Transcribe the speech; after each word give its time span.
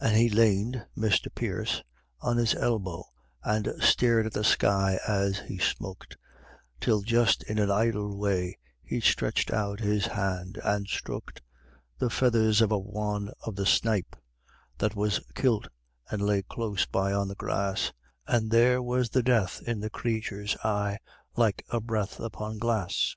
An' 0.00 0.14
he 0.14 0.30
laned 0.30 0.86
Misther 0.96 1.28
Pierce 1.28 1.82
on 2.22 2.38
his 2.38 2.54
elbow, 2.54 3.04
an' 3.44 3.70
stared 3.82 4.24
at 4.24 4.32
the 4.32 4.42
sky 4.42 4.98
as 5.06 5.40
he 5.40 5.58
smoked, 5.58 6.16
Till 6.80 7.02
just 7.02 7.42
in 7.42 7.58
an 7.58 7.70
idle 7.70 8.16
way 8.16 8.56
he 8.82 9.00
sthretched 9.02 9.52
out 9.52 9.80
his 9.80 10.06
hand 10.06 10.56
an' 10.64 10.86
sthroked 10.86 11.42
The 11.98 12.08
feathers 12.08 12.62
o' 12.62 12.68
wan 12.68 13.32
of 13.44 13.54
the 13.54 13.66
snipe 13.66 14.16
that 14.78 14.96
was 14.96 15.20
kilt 15.34 15.68
an' 16.10 16.20
lay 16.20 16.40
close 16.40 16.86
by 16.86 17.12
on 17.12 17.28
the 17.28 17.34
grass; 17.34 17.92
An' 18.26 18.48
there 18.48 18.80
was 18.82 19.10
the 19.10 19.22
death 19.22 19.60
in 19.66 19.80
the 19.80 19.90
crathur's 19.90 20.56
eyes 20.64 20.96
like 21.36 21.66
a 21.68 21.82
breath 21.82 22.18
upon 22.18 22.56
glass. 22.56 23.14